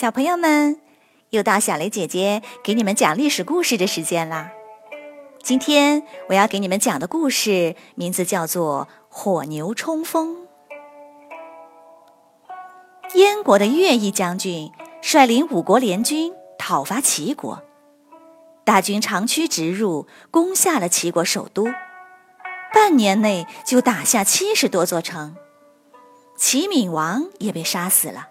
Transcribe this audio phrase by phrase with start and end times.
[0.00, 0.80] 小朋友们，
[1.30, 4.52] 又到小雷姐姐给你们讲历史故事的时间啦！
[5.42, 10.36] 今天我要给你们讲的故事名字叫做《火牛冲锋》。
[13.14, 14.70] 燕国的乐毅将军
[15.02, 17.64] 率领五国联军讨伐齐国，
[18.64, 21.66] 大军长驱直入，攻下了齐国首都。
[22.72, 25.34] 半年内就打下七十多座城，
[26.36, 28.28] 齐闵王也被杀死了。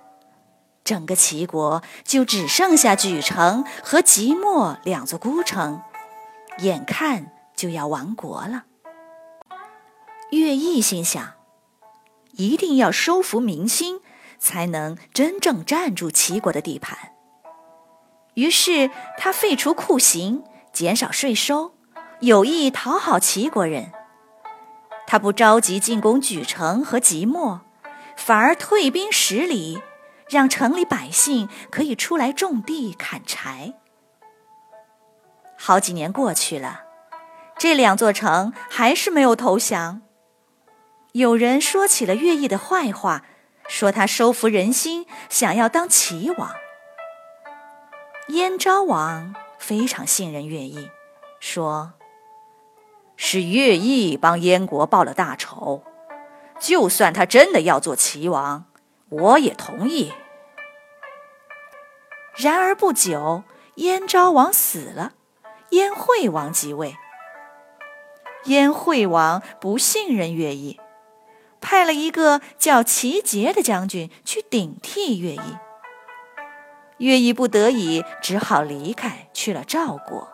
[0.88, 5.82] 整个齐国就只剩下莒城和即墨两座孤城，
[6.60, 8.63] 眼看就要亡国了。
[10.32, 11.34] 乐毅心想，
[12.32, 14.00] 一定要收服民心，
[14.40, 16.98] 才能真正占住齐国的地盘。
[18.35, 21.74] 于是他废除酷刑，减少税收，
[22.22, 23.91] 有意讨好齐国人。
[25.05, 27.60] 他不着急进攻莒城和即墨，
[28.16, 29.82] 反而退兵十里。
[30.29, 33.73] 让城里百姓可以出来种地、砍柴。
[35.57, 36.83] 好几年过去了，
[37.57, 40.01] 这两座城还是没有投降。
[41.13, 43.23] 有人说起了乐毅的坏话，
[43.67, 46.51] 说他收服人心，想要当齐王。
[48.27, 50.89] 燕昭王非常信任乐毅，
[51.39, 51.93] 说
[53.17, 55.81] ：“是乐毅帮燕国报了大仇，
[56.59, 58.65] 就算他真的要做齐王。”
[59.10, 60.13] 我也同意。
[62.36, 63.44] 然而不久，
[63.76, 65.13] 燕昭王死了，
[65.72, 66.96] 燕惠王即位。
[68.46, 70.80] 燕惠王不信任乐毅，
[71.59, 75.58] 派了一个叫齐杰的将军去顶替乐毅。
[76.97, 80.30] 乐毅不得已，只好离开，去了赵国。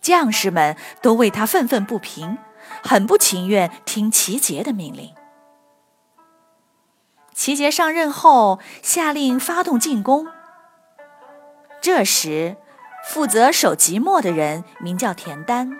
[0.00, 2.38] 将士们都为他愤愤不平，
[2.82, 5.14] 很不情愿听齐杰的命令。
[7.46, 10.26] 齐杰上任后，下令发动进攻。
[11.80, 12.56] 这时，
[13.06, 15.78] 负责守即墨的人名叫田丹。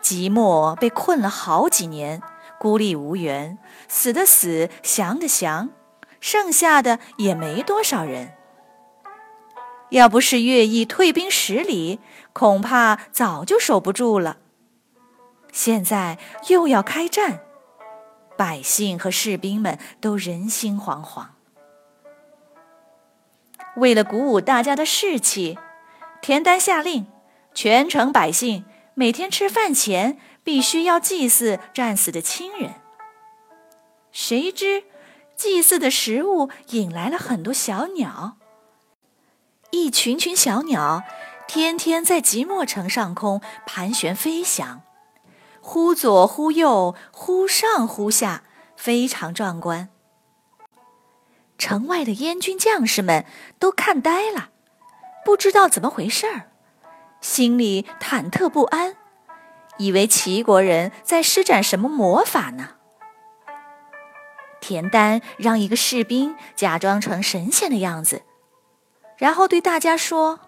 [0.00, 2.22] 即墨被困了好几年，
[2.58, 5.68] 孤立无援，死的死，降的降，
[6.20, 8.32] 剩下的也没多少人。
[9.90, 12.00] 要不是乐毅退兵十里，
[12.32, 14.38] 恐怕早就守不住了。
[15.52, 16.16] 现在
[16.48, 17.40] 又要开战。
[18.38, 21.26] 百姓和士兵们都人心惶惶。
[23.76, 25.58] 为了鼓舞大家的士气，
[26.22, 27.06] 田丹下令，
[27.52, 32.74] 全城百姓每天吃饭前必须要祭祀战死的亲人。
[34.12, 34.84] 谁知，
[35.34, 38.36] 祭祀的食物引来了很多小鸟，
[39.72, 41.02] 一群群小鸟
[41.48, 44.82] 天天在即墨城上空盘旋飞翔。
[45.70, 48.42] 忽左忽右，忽上忽下，
[48.74, 49.90] 非常壮观。
[51.58, 53.26] 城外的燕军将士们
[53.58, 54.48] 都看呆了，
[55.26, 56.48] 不知道怎么回事儿，
[57.20, 58.96] 心里忐忑不安，
[59.76, 62.70] 以为齐国人在施展什么魔法呢。
[64.62, 68.22] 田丹让一个士兵假装成神仙的样子，
[69.18, 70.40] 然后对大家说：“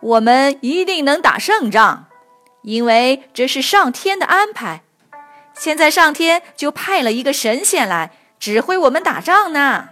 [0.00, 2.06] 我们一定能打胜仗。”
[2.64, 4.82] 因为这是上天的安排，
[5.54, 8.10] 现在上天就派了一个神仙来
[8.40, 9.90] 指挥我们打仗呢。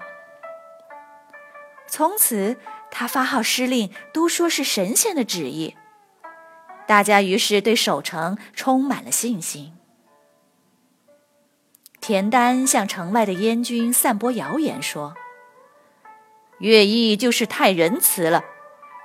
[1.86, 2.56] 从此，
[2.90, 5.76] 他发号施令都说是神仙的旨意，
[6.86, 9.74] 大家于是对守城充满了信心。
[12.00, 15.14] 田丹向城外的燕军散播谣言说
[16.58, 18.42] ：“乐毅就是太仁慈了，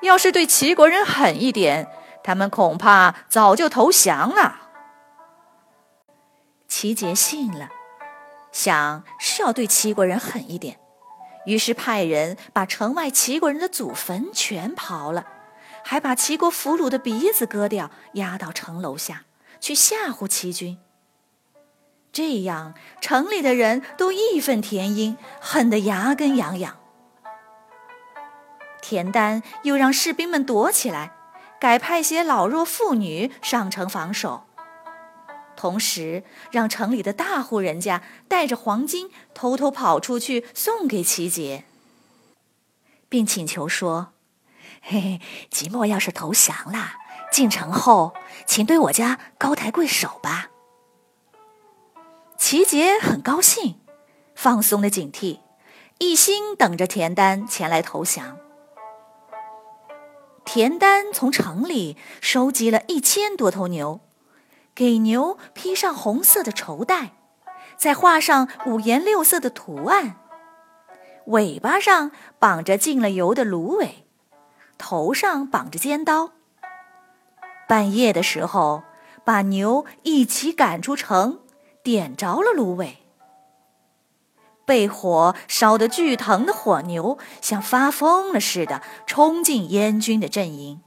[0.01, 1.89] 要是对齐国人狠一点。”
[2.28, 4.68] 他们恐怕早就投降了。
[6.68, 7.70] 齐杰信了，
[8.52, 10.78] 想是要对齐国人狠一点，
[11.46, 15.26] 于是派人把城外齐国人的祖坟全刨了，
[15.86, 19.24] 还把齐国俘虏的鼻子割掉，压到城楼下
[19.62, 20.78] 去吓唬齐军。
[22.12, 26.76] 这样，城里的人都义愤填膺，恨得牙根痒痒。
[28.82, 31.14] 田丹又让士兵们躲起来。
[31.59, 34.46] 改派些老弱妇女上城防守，
[35.56, 41.64] 同时让城里的大户人家带着黄金偷偷跑出去送给齐杰，
[43.09, 44.14] 并请求说
[44.82, 46.94] ：“嘿嘿，即墨要是投降了，
[47.32, 48.14] 进城后
[48.46, 50.50] 请对我家高抬贵手吧。”
[52.38, 53.80] 齐杰很高兴，
[54.36, 55.40] 放松了警惕，
[55.98, 58.38] 一心等着田丹前来投降。
[60.47, 63.99] 田丹从城里收集了一千多头牛，
[64.73, 67.11] 给牛披上红色的绸带，
[67.76, 70.16] 再画上五颜六色的图案，
[71.26, 74.05] 尾巴上绑着进了油的芦苇，
[74.78, 76.32] 头上绑着尖刀。
[77.67, 78.84] 半夜的时候，
[79.26, 81.41] 把牛一起赶出城，
[81.84, 83.05] 点着了芦苇。
[84.67, 90.81] 被火烧得巨疼的火牛，像发疯了似的冲进燕军的阵营。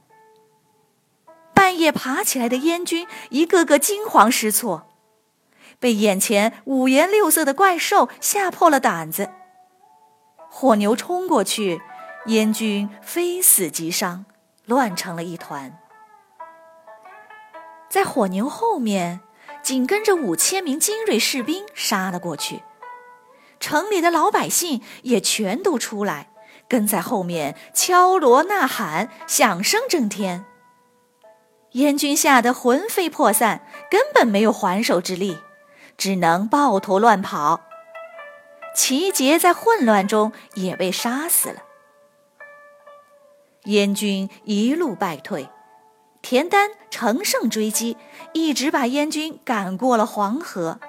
[1.55, 4.85] 半夜爬起来的燕军，一个个惊慌失措，
[5.79, 9.31] 被眼前五颜六色的怪兽吓破了胆子。
[10.47, 11.81] 火牛冲过去，
[12.27, 14.25] 燕军非死即伤，
[14.65, 15.79] 乱成了一团。
[17.89, 19.21] 在火牛后面，
[19.63, 22.61] 紧跟着五千名精锐士兵杀了过去。
[23.61, 26.31] 城里的老百姓也全都出来，
[26.67, 30.43] 跟在后面敲锣呐喊，响声震天。
[31.73, 35.37] 燕军吓得魂飞魄散，根本没有还手之力，
[35.95, 37.61] 只能抱头乱跑。
[38.75, 41.61] 齐杰在混乱中也被杀死了。
[43.65, 45.47] 燕军一路败退，
[46.21, 47.95] 田丹乘胜追击，
[48.33, 50.79] 一直把燕军赶过了黄河。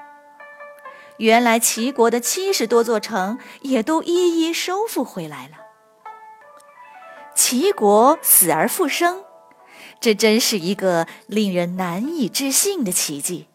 [1.19, 5.55] 原来齐国的七十多座城也都一一收复回来了。
[7.35, 9.25] 齐国死而复生，
[10.01, 13.49] 这真是一个令人难以置信的奇迹。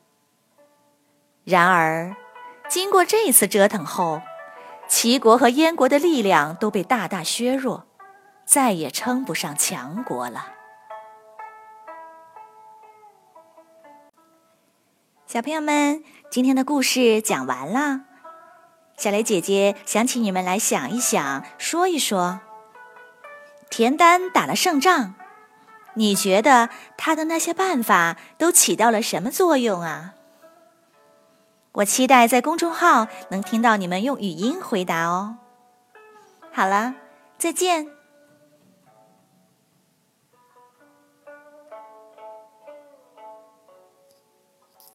[1.44, 2.16] 然而，
[2.68, 4.22] 经过这次折腾后，
[4.88, 7.86] 齐国和燕国的力量都被大大削弱，
[8.46, 10.54] 再也称不上强国了。
[15.28, 18.04] 小朋友们，今天的故事讲完了。
[18.96, 22.40] 小雷姐姐想请你们来想一想，说一说。
[23.70, 25.16] 田丹打了胜仗，
[25.96, 30.14] 你觉得他的那些办法都起到了什么作用啊？
[31.74, 35.40] 我期待在公众号能听到你们用语音回答哦。
[36.54, 36.96] 好了，
[37.38, 37.97] 再见。